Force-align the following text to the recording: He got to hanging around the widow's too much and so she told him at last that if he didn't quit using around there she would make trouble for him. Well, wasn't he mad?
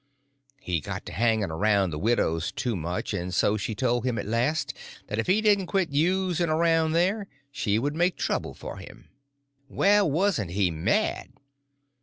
He 0.59 0.81
got 0.81 1.05
to 1.05 1.11
hanging 1.13 1.51
around 1.51 1.91
the 1.91 1.99
widow's 1.99 2.51
too 2.51 2.75
much 2.75 3.13
and 3.13 3.31
so 3.31 3.55
she 3.55 3.75
told 3.75 4.03
him 4.03 4.17
at 4.17 4.25
last 4.25 4.73
that 5.05 5.19
if 5.19 5.27
he 5.27 5.41
didn't 5.41 5.67
quit 5.67 5.91
using 5.91 6.49
around 6.49 6.93
there 6.93 7.27
she 7.51 7.77
would 7.77 7.95
make 7.95 8.15
trouble 8.17 8.55
for 8.55 8.77
him. 8.77 9.09
Well, 9.69 10.09
wasn't 10.09 10.49
he 10.49 10.71
mad? 10.71 11.29